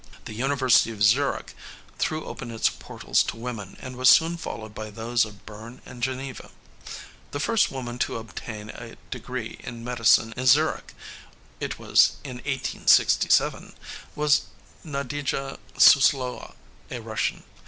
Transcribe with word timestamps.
The 0.25 0.33
University 0.33 0.89
of 0.89 1.03
Zurich 1.03 1.53
threw 1.99 2.25
open 2.25 2.49
its 2.49 2.71
portals 2.71 3.21
to 3.21 3.37
women, 3.37 3.77
and 3.79 3.95
was 3.95 4.09
soon 4.09 4.35
followed 4.35 4.73
by 4.73 4.89
those 4.89 5.25
of 5.25 5.45
Bern 5.45 5.79
and 5.85 6.01
Geneva. 6.01 6.49
The 7.29 7.39
first 7.39 7.69
woman 7.69 7.99
to 7.99 8.17
obtain 8.17 8.71
a 8.71 8.95
degree 9.11 9.59
in 9.59 9.83
medicine 9.83 10.33
in 10.35 10.47
Zurich 10.47 10.95
it 11.59 11.77
was 11.77 12.13
in 12.23 12.37
1867 12.37 13.75
was 14.15 14.45
Nadejda 14.83 15.59
Suslowa, 15.77 16.55
a 16.89 16.99
Russian. 16.99 17.43